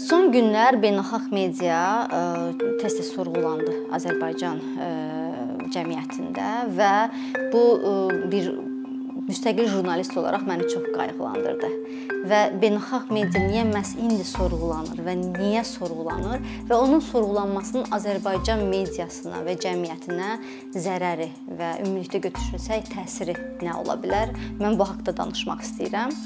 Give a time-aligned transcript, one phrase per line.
[0.00, 1.78] Son günlər beynəlxalq media
[2.80, 4.60] tez-tez sorğulandı Azərbaycan
[5.74, 6.48] cəmiyyətində
[6.78, 6.92] və
[7.52, 7.62] bu
[8.32, 8.48] bir
[9.28, 11.70] müstəqil jurnalist olaraq məni çox qayğılandırdı.
[12.30, 19.44] Və beynəlxalq media niyə məhz indi sorğulanır və niyə sorğulanır və onun sorğulanmasının Azərbaycan mediasına
[19.46, 20.32] və cəmiyyətinə
[20.86, 21.28] zərəri
[21.60, 24.34] və ümumilikdə götürsək təsiri nə ola bilər?
[24.62, 26.16] Mən bu haqqda danışmaq istəyirəm.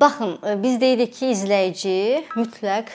[0.00, 2.88] Baxın, biz deyirik ki, izləyici mütləq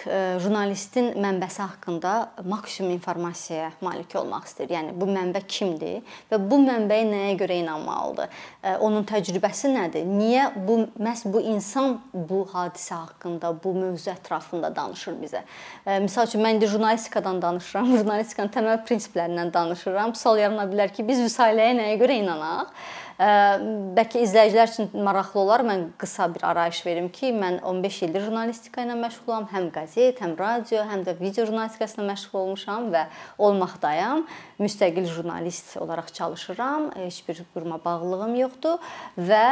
[0.43, 2.11] jurnalistin mənbəsi haqqında
[2.43, 4.73] maksimum informasiyaya malik olmaq istəyir.
[4.75, 8.43] Yəni bu mənbə kimdir və bu mənbəyə nəyə görə inanmalıdır?
[8.83, 10.03] Onun təcrübəsi nədir?
[10.03, 15.47] Niyə bu məhz bu insan bu hadisə haqqında, bu mövzu ətrafında danışır bizə?
[15.87, 20.11] Məsəl üçün mən indi jurnalistikadan danışıram, jurnalistikanın təməl prinsiplərindən danışıram.
[20.11, 22.75] Sual yarana bilər ki, biz vüsailəyə nəyə görə inanaq?
[23.19, 25.63] Bəlkə izləyicilər üçün maraqlı olar.
[25.67, 29.49] Mən qısa bir arayış verim ki, mən 15 ildir jurnalistika ilə məşğulam.
[29.51, 33.03] Həm qəzet, həm radio, həm də video jurnalistikasına məşğul olmuşam və
[33.37, 34.23] olmaqdayam.
[34.63, 36.91] Müstəqil jurnalist olaraq çalışıram.
[36.95, 38.79] Heç bir quruma bağlılığım yoxdur
[39.19, 39.43] və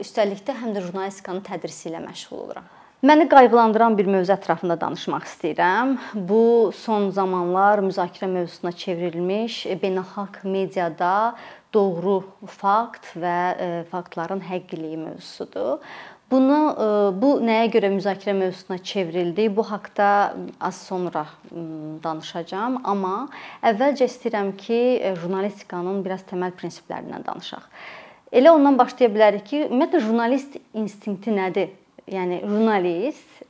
[0.00, 2.75] üstəlik də həm də jurnalistikanın tədrisi ilə məşğul oluram.
[3.02, 5.90] Məni qayğılandıran bir mövzu ətrafında danışmaq istəyirəm.
[6.16, 11.34] Bu son zamanlar müzakirə mövzusuna çevrilmiş beynəlxalq mediada
[11.74, 15.84] doğru fakt və e, faktların həqiqiliyi mövzusudur.
[16.30, 16.88] Bunu e,
[17.20, 19.50] bu nəyə görə müzakirə mövzusuna çevrildi?
[19.56, 20.10] Bu haqqda
[20.60, 21.26] az sonra
[22.02, 23.28] danışacağam, amma
[23.60, 27.72] əvvəlcə istəyirəm ki, e, jurnalistikanın biraz təməl prinsiplərindən danışaq.
[28.32, 31.76] Elə ondan başlaya bilərik ki, ümumiyyətlə jurnalist instinkti nədir?
[32.06, 33.42] Yəni jurnalist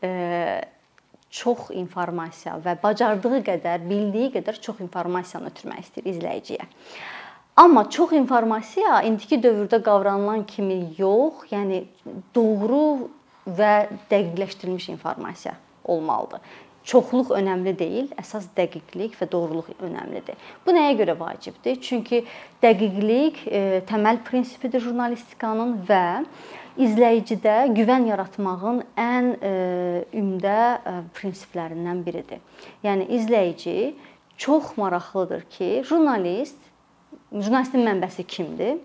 [1.36, 6.68] çox informasiya və bacardığı qədər, bildiyi qədər çox informasiyanı ötürmək istəyir izləyiciyə.
[7.56, 11.84] Amma çox informasiya indiki dövrdə qavranılan kimi yox, yəni
[12.36, 13.08] doğru
[13.46, 16.40] və dəqiqləşdirilmiş informasiya olmalıdır.
[16.86, 20.36] Çoxluq önəmli deyil, əsas dəqiqlik və doğruluq önəmlidir.
[20.66, 21.80] Bu nəyə görə vacibdir?
[21.82, 22.20] Çünki
[22.62, 26.04] dəqiqlik e, təməl prinsipidir jurnalistikanın və
[26.80, 29.52] izləyicidə güvən yaratmağın ən e,
[30.16, 32.42] ümdə e, prinsiplərindən biridir.
[32.84, 33.94] Yəni izləyici
[34.36, 36.60] çox maraqlıdır ki, jurnalist
[37.32, 38.76] jurnalistin mənbəsi kimdir?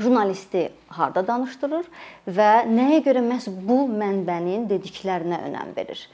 [0.00, 1.88] Jurnalisti harda danışdırır
[2.32, 6.06] və nəyə görə məhz bu mənbənin dediklərinə önəm verir?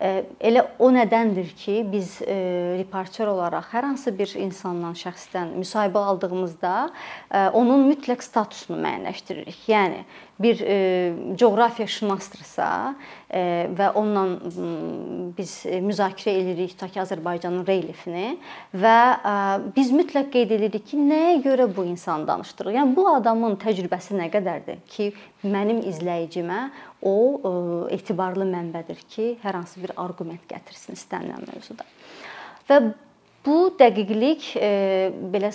[0.00, 6.72] Elə o nədəndir ki, biz reportyor olaraq hər hansı bir insandan, şəxsdən müsahibə aldığımızda
[7.60, 9.60] onun mütləq statusunu müəyyənləşdiririk.
[9.70, 10.02] Yəni
[10.40, 10.58] bir
[11.38, 12.68] coğrafiyaşünasdırsa
[13.78, 14.24] və onunla
[15.38, 15.52] biz
[15.84, 18.34] müzakirə edirik ta ki Azərbaycanın relyefini
[18.74, 18.96] və
[19.76, 22.78] biz mütləq qeyd edirik ki, nəyə görə bu insanı danışdırırıq?
[22.80, 25.12] Yəni bu adamın təcrübəsi nə qədərdir ki,
[25.46, 26.60] mənim izləyicimə
[27.04, 27.16] o
[27.94, 31.86] etibarlı mənbədir ki, hər hansı bir arqument gətirsin istənilən mövzuda.
[32.68, 32.80] Və
[33.44, 34.54] bu dəqiqlik
[35.32, 35.50] belə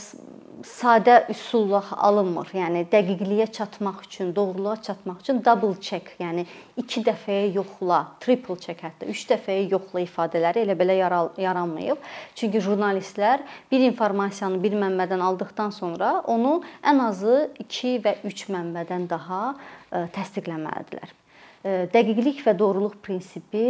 [0.66, 2.50] sadə üsulla alınmır.
[2.54, 6.46] Yəni dəqiqliyə çatmaq üçün, doğruluğa çatmaq üçün double check, yəni
[6.78, 10.98] 2 dəfəyə yoxla, triple check hətta 3 dəfəyə yoxla ifadələri elə belə
[11.40, 12.04] yaranmayıb.
[12.36, 19.08] Çünki jurnalistlər bir informasiyanı bir mənbədən aldıqdan sonra onu ən azı 2 və 3 mənbədən
[19.10, 19.56] daha
[19.92, 21.19] təsdiqləməlidirlər.
[21.60, 23.64] Dəqiqlik və doğruluq prinsipi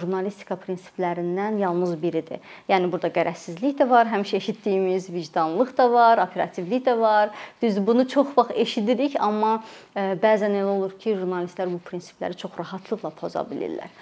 [0.00, 2.40] jurnalistika prinsiplərindən yalnız biridir.
[2.66, 7.30] Yəni burada qərəzsizlik də var, həmişə eşitdiyimiz vicdanlıq da var, operativlik də var.
[7.62, 9.60] Düzdür, bunu çox vaxt eşidirik, amma
[9.94, 13.94] bəzən elə olur ki, jurnalistlər bu prinsipləri çox rahatlıqla poza bilirlər.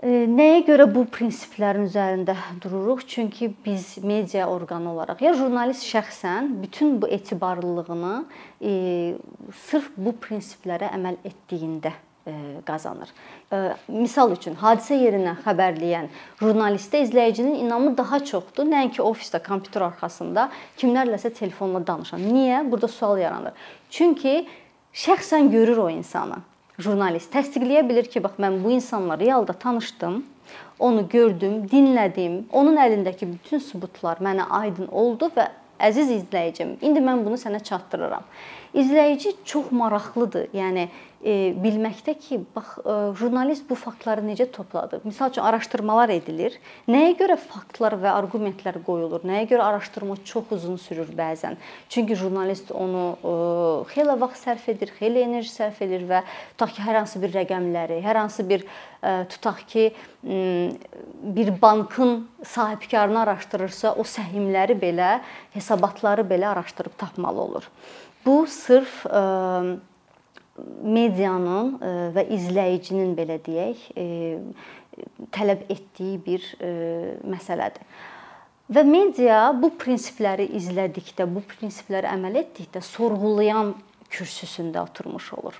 [0.00, 3.02] Nəyə görə bu prinsiplərin üzərində dururuq?
[3.04, 8.14] Çünki biz media orqanı olaraq ya jurnalist şəxsən bütün bu etibarlılığını
[8.62, 8.72] e,
[9.66, 11.92] sırf bu prinsiplərə əməl etdiyində
[12.66, 13.08] qazanır.
[13.88, 16.10] Misal üçün, hadisə yerindən xəbərləyən
[16.40, 20.48] jurnalistə izləyicinin inamı daha çoxdur, nəinki ofisdə, kompüter arxasında
[20.78, 22.20] kimlərləsə telefonla danışan.
[22.20, 22.62] Niyə?
[22.70, 23.56] Burada sual yaranır.
[23.90, 24.44] Çünki
[24.92, 26.42] şəxsən görür o insanı.
[26.80, 30.22] Jurnalist təsdiqləyə bilir ki, bax mən bu insanla realda tanışdım,
[30.78, 32.44] onu gördüm, dinlədim.
[32.52, 35.50] Onun əlindəki bütün sübutlar mənə aydın oldu və
[35.80, 38.24] əziz izləyicim, indi mən bunu sənə çatdırıram.
[38.76, 40.48] İzləyici çox maraqlıdır.
[40.54, 40.88] Yəni
[41.24, 45.00] e, bilməkdə ki, bax e, jurnalist bu faktları necə topladı?
[45.04, 46.56] Məsəl üçün araşdırmalar edilir.
[46.88, 49.24] Nəyə görə faktlar və arqumentlər qoyulur?
[49.28, 51.58] Nəyə görə araşdırma çox uzun sürür bəzən?
[51.92, 53.34] Çünki jurnalist onu e,
[53.92, 56.22] xeyli vaxt sərf edir, xeyli enerji sərf edir və
[56.56, 58.66] ta ki hər hansı bir rəqəmləri, hər hansı bir
[59.32, 59.84] tutaq ki,
[60.20, 65.22] bir bankın sahibkarını araşdırırsa, o səhmləri belə,
[65.54, 67.70] hesabatları belə araşdırıb tapmalı olur.
[68.26, 69.06] Bu sırf
[70.82, 71.76] medianın
[72.14, 73.82] və izləyicinin belə deyək,
[75.34, 76.46] tələb etdiyi bir
[77.26, 77.84] məsələdir.
[78.70, 83.72] Və media bu prinsipləri izlədikdə, bu prinsipləri əməl etdikdə sorğulayan
[84.10, 85.56] kürsüsündə oturmuş olur.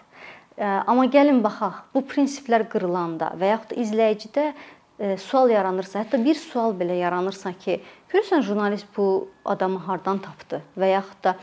[0.60, 4.46] Amma gəlin baxaq, bu prinsiplər qırılanda və yaxud da izləyicidə
[5.18, 7.78] sual yaranırsa, hətta bir sual belə yaranırsa ki,
[8.12, 11.36] görürsən jurnalist bu adamı hardan tapdı və yaxud da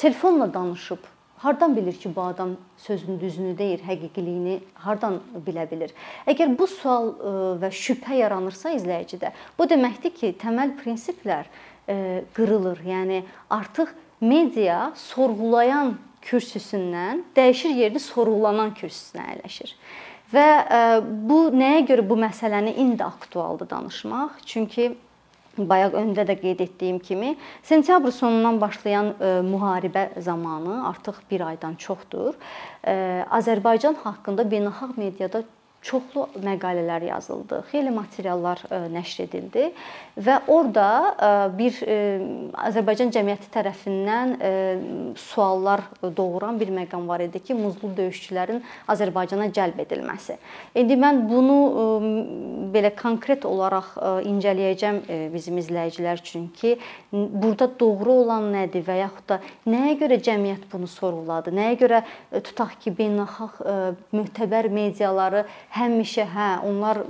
[0.00, 1.04] telefonla danışıb
[1.42, 5.16] Hardan bilir ki, bu adam sözün düzünü deyir, həqiqiliyini hardan
[5.46, 5.90] bilə bilir?
[6.30, 7.32] Əgər bu sual e,
[7.64, 11.50] və şübhə yaranırsa izləyicidə, bu deməkdir ki, təməl prinsiplər
[11.90, 12.84] e, qırılır.
[12.86, 13.90] Yəni artıq
[14.22, 19.74] media sorğulayan kürsüsündən dəyişir yerini sorğulanan kürsüsünə əyləşir.
[20.30, 20.82] Və e,
[21.26, 24.38] bu nəyə görə bu məsələni indi aktualdır danışmaq?
[24.46, 24.92] Çünki
[25.58, 31.74] bayaq öndə də qeyd etdiyim kimi, sentyabr sonundan başlayan e, müharibə zamanı artıq 1 aydan
[31.74, 32.34] çoxdur.
[32.84, 35.42] E, Azərbaycan haqqında beynəlxalq mediada
[35.82, 39.64] çoxlu məqalələr yazıldı, xeyli materiallar e, nəşr edildi
[40.22, 41.96] və orada e, bir e,
[42.68, 44.34] Azərbaycan cəmiyyəti tərəfindən
[45.18, 48.62] suallar doğuran bir məqam var idi ki, muzlu döyüşçülərin
[48.92, 50.36] Azərbaycana cəlb edilməsi.
[50.78, 51.58] İndi mən bunu
[52.74, 53.96] belə konkret olaraq
[54.28, 55.00] incələyəcəm
[55.32, 56.76] bizim izləyicilər üçün ki,
[57.12, 61.54] burada doğru olan nədir və yaxud da nəyə görə cəmiyyət bunu sorğuladı?
[61.56, 62.02] Nəyə görə
[62.38, 63.60] tutaq ki, beynəlxalq
[64.14, 67.02] mötəbər mediaları həmişə hə, onlar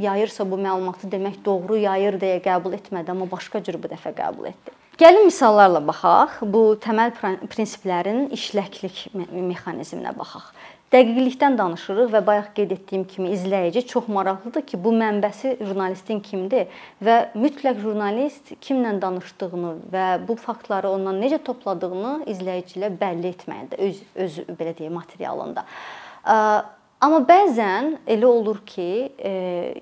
[0.00, 4.50] yayırsa bu məlumatı demək doğru yayır deyə qəbul etmədi, amma başqa cür bu dəfə qəbul
[4.52, 4.74] etdi.
[4.96, 6.38] Gəlin misallarla baxaq.
[6.48, 7.12] Bu təməl
[7.52, 10.54] prinsiplərin işləklik mexanizminə baxaq.
[10.94, 16.70] Dəqiqlikdən danışırıq və bayaq qeyd etdiyim kimi izləyici çox maraqlıdır ki, bu mənbəsi jurnalistin kimdir
[17.02, 24.00] və mütləq jurnalist kimlə danışdığını və bu faktları ondan necə topladığını izləyiciyə bəlli etməlidir öz
[24.24, 25.66] öz belə deyək materialında.
[27.04, 28.86] Amma bəzən elə olur ki,
[29.20, 29.32] e,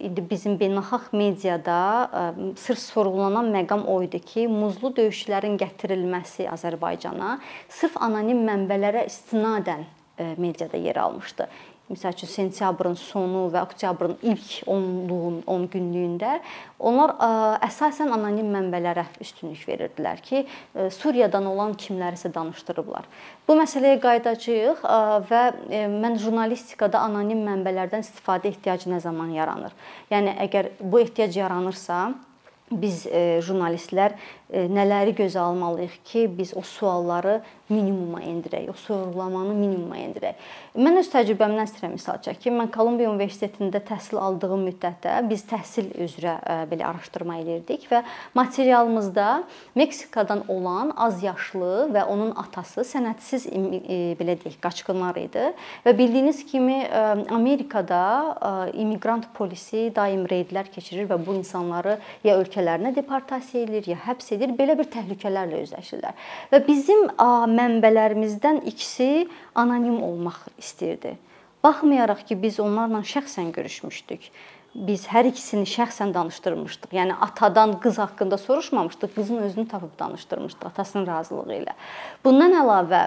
[0.02, 1.76] indi bizim beynəlxalq mediada
[2.10, 2.22] e,
[2.58, 7.36] sırf sorğulanan məqam o idi ki, muzlu döyüşçülərin gətirilməsi Azərbaycana
[7.70, 9.86] sırf anonim mənbələrə istinadən
[10.18, 11.46] e, mediada yer almışdı
[11.90, 16.38] məsəl üçün sentyabrın sonu və oktyabrın ilk 10-luğun 10 günlüyündə
[16.78, 17.12] onlar
[17.66, 20.44] əsasən anonim mənbələrə üstünlük verirdilər ki,
[20.96, 23.04] Suriyadan olan kimlərisə danışdırıblar.
[23.48, 24.84] Bu məsələyə qayıdacağıq
[25.30, 25.42] və
[25.92, 29.76] mən jurnalistikada anonim mənbələrdən istifadə ehtiyacı nə zaman yaranır?
[30.10, 32.06] Yəni əgər bu ehtiyac yaranırsa,
[32.72, 33.04] biz
[33.44, 34.16] jurnalistlər
[34.52, 40.40] nələri gözə almalıyıq ki, biz o sualları minimuma endirək, o sorğulamanı minimuma endirək.
[40.76, 42.58] Mən öz təcrübəmdən istəyirəm misal çəkim.
[42.60, 46.34] Mən Kolumbiya Universitetində təhsil aldığım müddətdə biz təhsil üzrə
[46.68, 48.02] belə araşdırma edirdik və
[48.36, 49.28] materialımızda
[49.80, 53.48] Meksikadan olan az yaşlı və onun atası sənədsiz
[54.20, 55.46] belə deyək, qaçqınlar idi
[55.86, 56.82] və bildiyiniz kimi
[57.32, 64.34] Amerikada immiqrant polisi daim reydlər keçirir və bu insanları ya ölkələrinə deportasiya edir, ya həbs
[64.36, 64.43] edir.
[64.52, 66.12] Belə bir təhlükələrlə üzləşirlər.
[66.52, 71.16] Və bizim mənbələrimizdən ikisi anonim olmaq istirdi.
[71.64, 74.28] Baxmayaraq ki, biz onlarla şəxsən görüşmüşdük.
[74.74, 76.90] Biz hər ikisini şəxsən danışdırmışdıq.
[76.98, 81.76] Yəni atadan qız haqqında soruşmamışdıq, qızın özünü tapıb danışdırmışdıq atasının razılığı ilə.
[82.24, 83.04] Bundan əlavə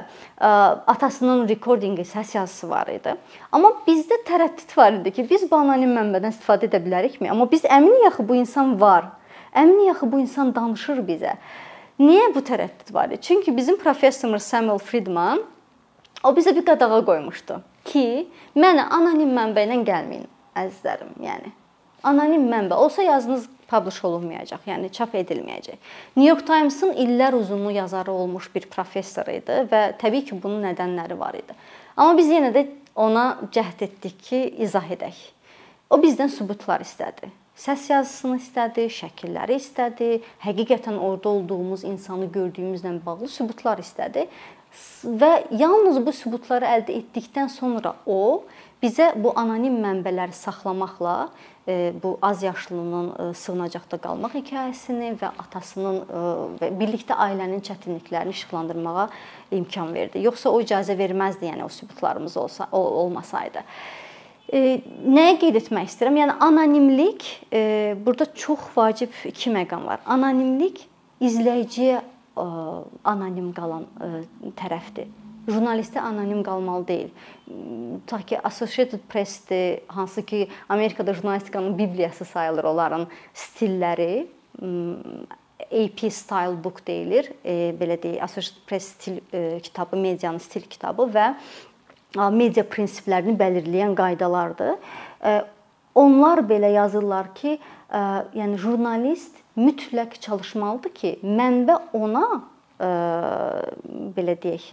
[0.87, 3.17] atasının recordingi səs yazısı var idi.
[3.51, 7.29] Amma bizdə tərəddüd var idi ki, biz bu anonim mənbədən istifadə edə bilərikmi?
[7.29, 9.11] Amma biz əminik axı bu insan var.
[9.57, 11.33] Əminik axı bu insan danışır bizə.
[11.97, 13.13] Niyə bu tərəddüd var?
[13.21, 15.41] Çünki bizim professorumuz Samuel Friedman
[16.23, 20.27] o bizə bir qadağa qoymuşdu ki, mənə anonim mənbə ilə gəlməyin,
[20.61, 21.53] əzizlərim, yəni.
[22.05, 25.79] Anonim mənbə olsa yazınız publish olunmayacaq, yəni çap edilməyəcək.
[26.19, 31.17] New York Times-ın illər uzunlu yazarı olmuş bir professor idi və təbii ki, bunun nədənləri
[31.19, 31.57] var idi.
[31.95, 35.17] Amma biz yenə də ona cəhd etdik ki, izah edək.
[35.89, 40.11] O bizdən sübutlar istədi səs yazısını istədi, şəkilləri istədi,
[40.45, 44.27] həqiqətən orada olduğumuz insanı gördüyümüzlə bağlı sübutlar istədi
[45.03, 48.45] və yalnız bu sübutları əldə etdikdən sonra o
[48.83, 51.15] bizə bu anonim mənbələri saxlamaqla
[51.67, 56.23] e, bu az yaşlının e, sığınacaqda qalmaq hekayəsini və atasının e,
[56.61, 59.07] və birlikdə ailənin çətinliklərini işıqlandırmağa
[59.57, 60.21] imkan verdi.
[60.27, 63.65] Yoxsa o icazə verməzdi, yəni o sübutlarımız olsa olmasaydı.
[64.47, 66.21] Nəyə qeyd etmək istəyirəm?
[66.21, 67.25] Yəni anonimlik
[68.05, 69.99] burada çox vacib iki məqam var.
[70.05, 70.85] Anonimlik
[71.19, 72.01] izləyiciyə
[72.37, 73.87] anonim qalan
[74.55, 75.09] tərəfdir.
[75.47, 77.11] jurnalistə anonim qalmalı deyil.
[78.07, 84.27] Ta ki Associated Press-dir, hansı ki Amerikada jurnalistikanın bibliyası sayılır onların stilləri
[85.71, 87.31] AP Style Book deyilir.
[87.45, 91.33] E, belə deyək, Associated Press stil e, kitabı, medianın stil kitabı və
[92.33, 94.75] media prinsiplərini belirləyən qaydalardır.
[95.97, 97.57] Onlar belə yazırlar ki,
[98.37, 102.27] yəni jurnalist mütləq çalışmalıdır ki, mənbə ona
[104.17, 104.71] belə deyək,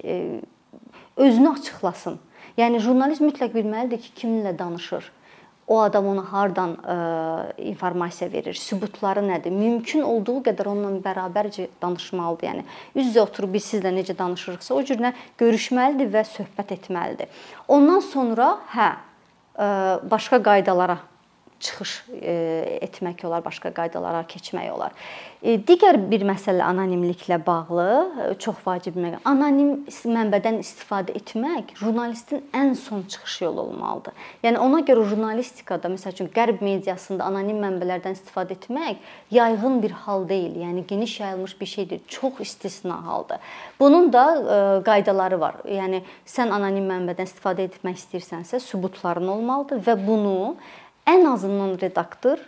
[1.17, 2.19] özünü açıqlasın.
[2.61, 5.11] Yəni jurnalist mütləq bilməlidir ki, kiminlə danışır
[5.67, 6.97] o adam ona hardan ə,
[7.57, 9.55] e, informasiya verir, sübutları nədir?
[9.55, 12.51] Mümkün olduğu qədər onunla bərabərcə danışmalıdır.
[12.51, 12.67] Yəni
[13.01, 17.33] üz-üzə oturub biz sizlə necə danışırıqsa, o cürlə görüşməlidir və söhbət etməlidir.
[17.69, 19.73] Ondan sonra hə, ə, e,
[20.11, 21.01] başqa qaydalara
[21.65, 21.93] çıxış
[22.23, 22.35] e,
[22.85, 24.93] etmək olar, başqa qaydalara keçmək olar.
[25.43, 29.23] E, digər bir məsələ anonimliklə bağlı e, çox vacib məqam.
[29.29, 34.13] Anonim mənbədən istifadə etmək jurnalistin ən son çıxış yolu olmalıdır.
[34.45, 39.01] Yəni ona görə jurnalistikada, məsəl üçün qərb mediasında anonim mənbələrdən istifadə etmək
[39.35, 40.61] yayğın bir hal deyil.
[40.67, 42.01] Yəni geniş yayılmış bir şeydir.
[42.09, 43.41] Çox istisna haldır.
[43.81, 44.25] Bunun da
[44.85, 45.61] qaydaları var.
[45.69, 50.57] Yəni sən anonim mənbədən istifadə etmək istəyirsənsə, sübutların olmalıdır və bunu
[51.11, 52.41] ən azından redaktor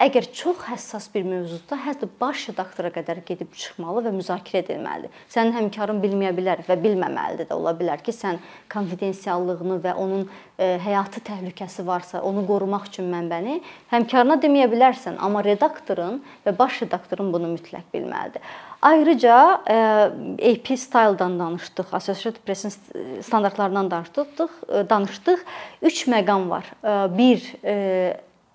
[0.00, 5.12] əgər çox həssas bir mövzuda hətta baş redaktora qədər gedib çıxmalı və müzakirə edilməlidir.
[5.28, 8.40] Sənin həmkarın bilməyə bilər və bilməməlidir də ola bilər ki, sən
[8.72, 13.60] konfidensiallığını və onun e, həyatı təhlükəsi varsa, onu qorumaq üçün mənbəni
[13.92, 18.40] həmkarına deməyə bilərsən, amma redaktorun və baş redaktorun bunu mütləq bilməlidir.
[18.82, 19.74] Ayrıca e,
[20.52, 22.72] AP Style-dan danışdıq, Associated Press-in
[23.22, 25.38] standartlarından danışdıq, e, danışdıq.
[25.82, 26.64] 3 məqam var.
[27.18, 27.44] Bir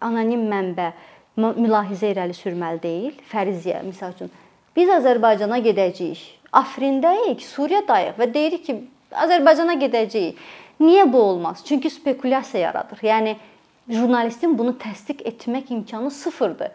[0.02, 0.92] anonim mənbə
[1.38, 3.22] mülahizə irəli sürməli deyil.
[3.32, 4.32] Fəriziyyə məsəl üçün
[4.76, 6.22] biz Azərbaycana gedəcəyik.
[6.56, 8.76] Afrindəyik, Suriyadayıq və deyirik ki,
[9.12, 10.40] Azərbaycana gedəcəyik.
[10.80, 11.64] Niyə bu olmaz?
[11.66, 13.00] Çünki spekulyasiya yaradır.
[13.04, 13.36] Yəni
[13.90, 16.72] jurnalistin bunu təsdiq etmək imkanı sıfırdır.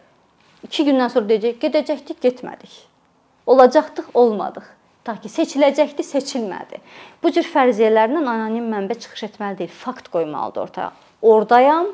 [0.69, 2.90] 2 gündən sonra deyəcək, gedəcəkdik, getmədik.
[3.51, 4.67] Olacaqdıq, olmadıq.
[5.05, 6.79] Ta ki seçiləcəkdi, seçilmədi.
[7.23, 10.93] Bu cür fərziyyələrlə anonim mənbə çıxış etməli deyil, fakt qoymalıdır ortaya.
[11.23, 11.89] Ordayam,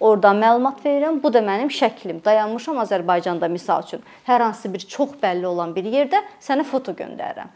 [0.00, 1.18] Orda məlumat verirəm.
[1.22, 2.22] Bu da mənim şəklim.
[2.24, 4.00] Dayanmışam Azərbaycanda misal üçün.
[4.24, 7.50] Hər hansı bir çox bəlli olan bir yerdə sənə foto göndərirəm.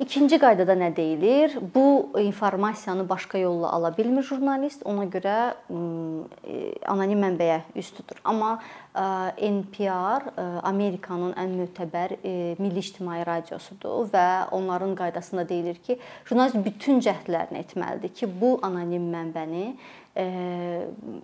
[0.00, 1.58] İkinci qaydada nə deyilir?
[1.74, 4.86] Bu informasiyanı başqa yolla ala bilmir jurnalist.
[4.88, 5.36] Ona görə
[5.68, 8.16] e, anonim mənbəyə üst tutur.
[8.24, 8.56] Amma
[8.92, 10.26] NPR
[10.68, 12.16] Amerikanın ən mötəbər
[12.60, 15.96] milli ictimai radiosudur və onların qaydasında deyilir ki,
[16.28, 19.64] jurnalist bütün cəhdlərini etməlidir ki, bu anonim mənbəni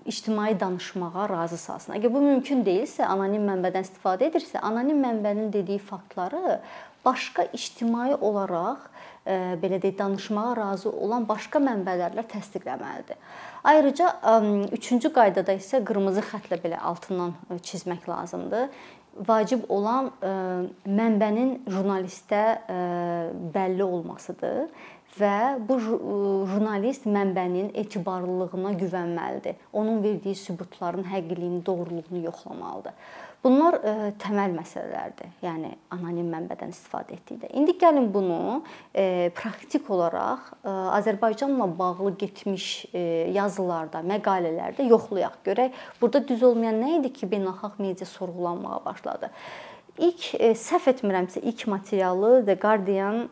[0.08, 1.98] ictimai danışmağa razı salsın.
[1.98, 6.60] Əgər bu mümkün deyilsə, anonim mənbədən istifadə edirsə, anonim mənbənin dediyi faktları
[7.08, 8.86] başqa ictimai olaraq
[9.62, 13.18] belə deyək, danışmağa razı olan başqa mənbələrlə təsdiqləməlidir.
[13.68, 14.06] Ayrıca
[14.72, 18.70] üçüncü qaydada isə qırmızı xətlə belə altından çizmək lazımdır.
[19.28, 20.12] Vacib olan
[20.86, 22.42] mənbənin jurnalistə
[23.52, 24.68] bəlli olmasıdır
[25.18, 25.36] və
[25.68, 29.58] bu jurnalist mənbənin etibarlılığına güvənməlidir.
[29.72, 32.94] Onun verdiyi sübutların həqiqiliyini, doğruluğunu yoxlamalıdır.
[33.44, 35.30] Bunlar ə, e, təməl məsələlərdir.
[35.44, 37.52] Yəni anonim mənbədən istifadə etdikdə.
[37.54, 38.58] İndi gəlin bunu ə,
[38.98, 39.04] e,
[39.36, 43.04] praktik olaraq ə, e, Azərbaycanla bağlı getmiş ə,
[43.36, 45.38] yazılarda, məqalələrdə yoxlayaq.
[45.46, 49.30] Görək burada düz olmayan nə idi ki, beynəlxalq media sorğulanmağa başladı.
[50.02, 53.28] İlk ə, səhv etmirəmsə ilk materialı The Guardian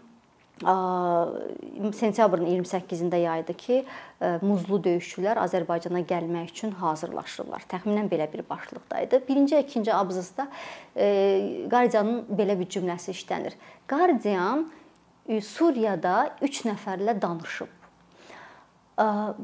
[1.92, 3.84] sentyabrın 28-də yaydı ki,
[4.40, 7.66] muzlu döyüşçülər Azərbaycana gəlmək üçün hazırlaşırlar.
[7.68, 9.20] Təxminən belə bir başlıqda idi.
[9.28, 10.48] 1-ci, 2-ci abzasda
[11.68, 13.52] Guardianın belə bir cümləsi işlənir.
[13.88, 14.70] Guardian
[15.42, 17.68] Suriyada 3 nəfərlə danışıb.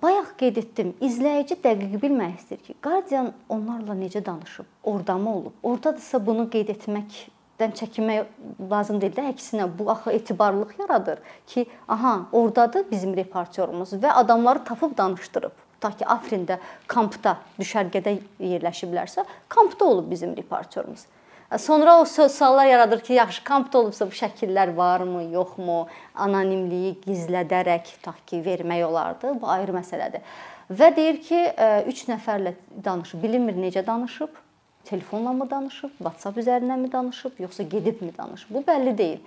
[0.03, 5.53] Bayaq qeyd etdim, izləyici dəqiq bilmək istəyir ki, Guardian onlarla necə danışıb, orada mı olub?
[5.63, 7.29] Ordadırsa bunu qeyd etmək
[7.63, 13.95] dən çəkinmək lazım deyil də, əksinə bu axı etibarlılıq yaradır ki, aha, ordadır bizim reportyorumuz
[14.03, 15.57] və adamları tapıb danışdırıb.
[15.83, 21.07] Ta ki Afrində kampda, düşərgədə yerləşiblərsə, kampda olub bizim reportyorumuz.
[21.59, 25.83] Sonra o suallar yaradır ki, yaxşı kampda olubsa bu şəkillər varmı, yoxmu,
[26.15, 29.35] anonimliyi gizlədərək ta ki vermək olardı.
[29.41, 30.23] Bu ayrı məsələdir.
[30.71, 31.43] Və deyir ki,
[31.93, 32.55] 3 nəfərlə
[32.85, 34.39] danışıb, bilinmir necə danışıb
[34.85, 38.55] telefonla mı danışıb, WhatsApp üzərindən mi danışıb, yoxsa gedibmi danışıb?
[38.55, 39.21] Bu bəlli deyil.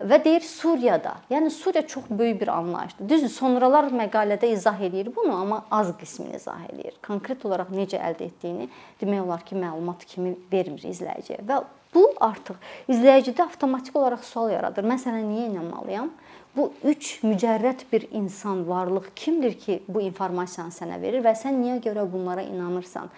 [0.00, 1.14] Və deyir Suriyada.
[1.30, 3.08] Yəni Suriya çox böyük bir anlayışdır.
[3.08, 6.96] Düzdür, sonralar məqalədə izah eləyir bunu, amma az qismini izah eləyir.
[7.04, 8.70] Konkret olaraq necə əldə etdiyini
[9.02, 11.44] demək olar ki, məlumat kimi vermir izləyiciyə.
[11.44, 11.60] Və
[11.94, 12.58] Bu artıq
[12.90, 14.86] izləyicidə avtomatik olaraq sual yaradır.
[14.86, 16.12] Mən sənə niyə inanmalıyam?
[16.54, 21.78] Bu üç mücərrəd bir insan, varlıq kimdir ki, bu informasiyanı sənə verir və sən niyə
[21.82, 23.10] görə bunlara inanırsan?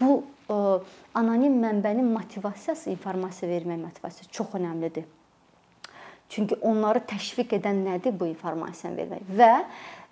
[0.00, 0.22] Bu
[1.14, 5.08] anonim mənbənin motivasiyası, informasiya vermək motivasiyası çox əhəmilidir.
[6.32, 9.32] Çünki onları təşviq edən nədir bu informasiyanı vermək?
[9.36, 9.64] Və ə,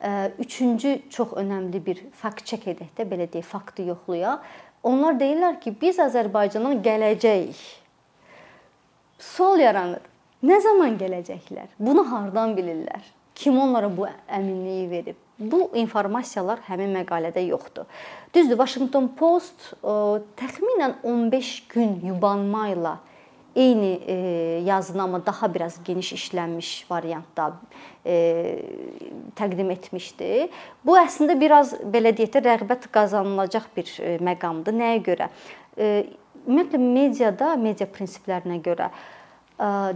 [0.04, 0.10] e,
[0.44, 4.44] üçüncü çox önəmli bir fakt çek edək də, belə deyək, faktı yoxlayaq.
[4.82, 7.62] Onlar deyirlər ki, biz Azərbaycandan gələcəyik.
[9.20, 10.04] Sual yaranır.
[10.44, 11.72] Nə zaman gələcəklər?
[11.80, 13.00] Bunu hardan bilirlər?
[13.34, 15.16] Kim onlara bu əminliyi verib?
[15.40, 17.86] Bu informasiyalar həmin məqalədə yoxdur.
[18.34, 19.94] Düzdür, Washington Post ə, e,
[20.36, 22.98] təxminən 15 gün yubanma ilə
[23.56, 24.14] eyni e,
[24.66, 27.52] yazını amma daha biraz geniş işlənmiş variantda
[28.06, 28.14] e,
[29.36, 30.48] təqdim etmişdi.
[30.86, 34.76] Bu əslində biraz belə deyək də rəğbət qazanılacaq bir e, məqamdır.
[34.82, 35.30] Nəyə görə?
[35.80, 38.90] Ümumiyyətlə mediada, media prinsiplərinə görə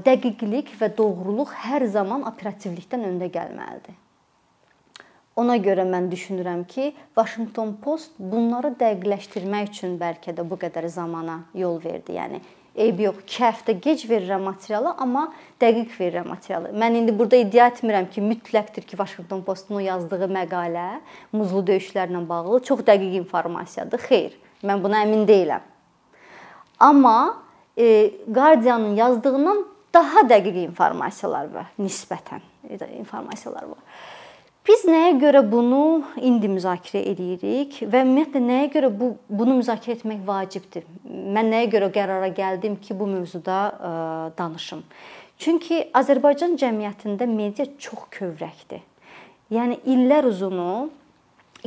[0.05, 3.97] dəqiqlik və doğruluq hər zaman operativlikdən öndə gəlməlidir.
[5.37, 11.41] Ona görə mən düşünürəm ki, Washington Post bunları dəqiqləşdirmək üçün bəlkə də bu qədər zamana
[11.59, 12.15] yol verdi.
[12.15, 12.39] Yəni
[12.75, 13.19] eybi yox.
[13.27, 15.25] 2 həftə gec verirəm materialı, amma
[15.63, 16.71] dəqiq verirəm materialı.
[16.79, 20.89] Mən indi burada iddia etmirəm ki, mütləqdir ki, Washington Postun yazdığı məqalə
[21.35, 24.07] muzlu döyüşlərlə bağlı çox dəqiq informasiyadır.
[24.07, 25.71] Xeyr, mən buna əmin deyiləm.
[26.79, 27.19] Amma
[27.79, 32.43] e, Guardianın yazdığından daha dəqiq informasiyalar var, nisbətən
[32.99, 33.83] informasiyalar var.
[34.65, 40.23] Biz nəyə görə bunu indi müzakirə edirik və ümumiyyətlə nəyə görə bu bunu müzakirə etmək
[40.25, 40.87] vacibdir?
[41.05, 44.81] Mən nəyə görə qərara gəldim ki, bu mövzuda ə, e, danışım?
[45.37, 48.81] Çünki Azərbaycan cəmiyyətində media çox kövrəkdir.
[49.53, 50.89] Yəni illər uzunu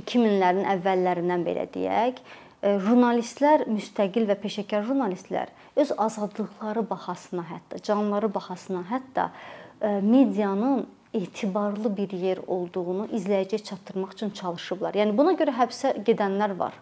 [0.01, 8.33] 2000-lərin əvvəllərindən belə deyək, e, jurnalistlər, müstəqil və peşəkar jurnalistlər öz azadlıqları bahasına, hətta canları
[8.33, 14.97] bahasına, hətta e, medianın etibarlı bir yer olduğunu izləyiciyə çatdırmaq üçün çalışıblar.
[14.99, 16.75] Yəni buna görə həbsə gedənlər var.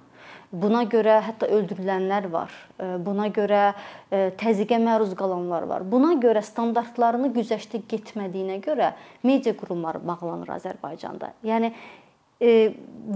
[0.52, 2.54] Buna görə hətta öldürülənlər var.
[2.80, 3.74] E, buna görə
[4.12, 5.86] e, təzyiqə məruz qalanlar var.
[5.92, 11.34] Buna görə standartlarını güzəştə getmədiyinə görə media qurumları bağlanır Azərbaycanda.
[11.44, 11.74] Yəni
[12.40, 12.52] e,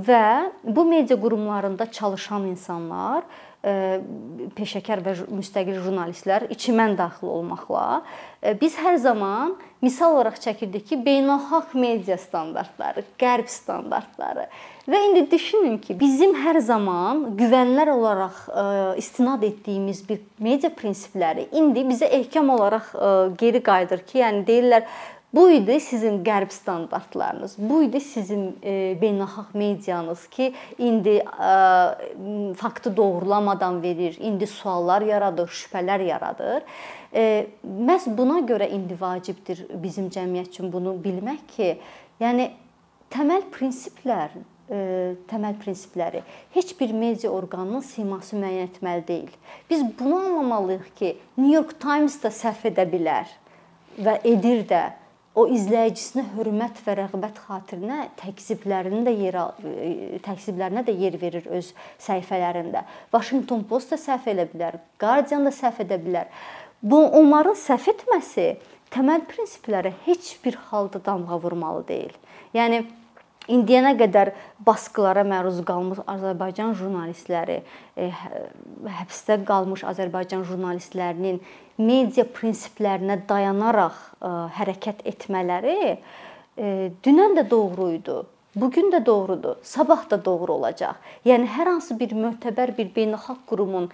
[0.10, 0.25] və
[0.63, 3.23] bu media qurumlarında çalışan insanlar
[3.60, 8.04] peşəkar və müstəqil jurnalistlər içimən daxil olmaqla
[8.62, 14.45] biz hər zaman misal olaraq çəkirdik ki, beynəlxalq media standartları, qərb standartları.
[14.88, 18.39] Və indi düşünün ki, bizim hər zaman güvənlər olaraq
[19.00, 22.93] istinad etdiyimiz bir media prinsipləri indi bizə ehkam olaraq
[23.39, 24.88] geri qayıdır ki, yəni deyirlər
[25.33, 27.55] Bu idi sizin qərb standartlarınız.
[27.57, 35.47] Bu idi sizin e, beynəlxalq medianız ki, indi e, faktı doğrulamadan verir, indi suallar yaradır,
[35.47, 36.63] şübhələr yaradır.
[37.13, 41.75] E, məhz buna görə indi vacibdir bizim cəmiyyət üçün bunu bilmək ki,
[42.19, 42.49] yəni
[43.13, 44.79] təməl prinsiplər e,
[45.29, 46.23] təməl prinsipləri
[46.57, 49.37] heç bir media orqanının siması müəyyən etməli deyil.
[49.69, 53.29] Biz bunu anlamalıyıq ki, New York Times da səhv edə bilər
[54.01, 54.81] və edir də
[55.37, 59.37] o izləyicisinə hörmət və rəğbət xatirinə təkziblərini də yer
[60.25, 62.85] təkziblərinə də yer verir öz səhifələrində.
[63.13, 66.31] Washington Post da səhv edə bilər, Guardian da səhv edə bilər.
[66.81, 68.47] Bu onların səhv etməsi
[68.93, 72.15] təməl prinsiplərə heç bir halda damğa vurmalı deyil.
[72.55, 72.83] Yəni
[73.49, 74.33] indiyənə qədər
[74.65, 77.59] baskılara məruz qalmış Azərbaycan jurnalistləri,
[77.97, 78.43] e, hə,
[79.01, 81.39] həbsdə qalmış Azərbaycan jurnalistlərinin
[81.81, 85.97] media prinsiplərinə dayanaraq e, hərəkət etmələri e,
[87.05, 88.19] dünən də doğru idi.
[88.59, 90.97] Bu gün də doğrudur, sabah da doğru olacaq.
[91.25, 93.91] Yəni hər hansı bir mötəbər bir beynəlxalq qurumun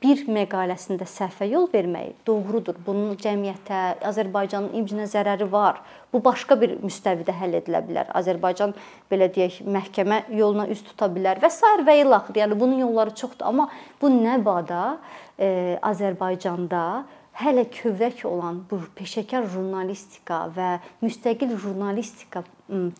[0.00, 2.78] bir məqaləsində səhvə yol vermək doğrudur.
[2.86, 5.82] Bunun cəmiyyətə, Azərbaycanın imicə zərəri var.
[6.12, 8.08] Bu başqa bir müstəvidə həll edilə bilər.
[8.16, 8.72] Azərbaycan
[9.12, 12.40] belə deyək, məhkəmə yoluna üz tuta bilər və sair və ilaxır.
[12.42, 13.68] Yəni bunun yolları çoxdur, amma
[14.00, 14.98] bu nə bada
[15.36, 17.04] e, Azərbaycanda
[17.40, 20.72] hələ kövrək olan bu peşəkar jurnalistika və
[21.04, 22.42] müstəqil jurnalistika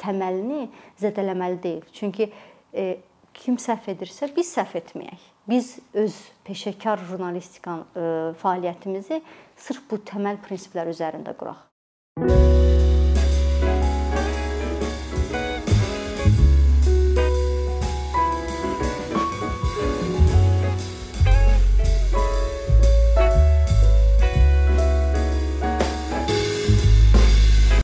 [0.05, 0.69] təməlini
[1.01, 1.85] zədələməli deyil.
[1.97, 2.29] Çünki
[2.73, 2.91] e,
[3.35, 8.05] kim səhv edirsə, biz səhv etməyək biz öz peşəkar jurnalistika e,
[8.43, 9.21] fəaliyyətimizi
[9.59, 11.67] sırf bu təməl prinsiplər üzərində quraq.
[12.21, 12.50] Müzik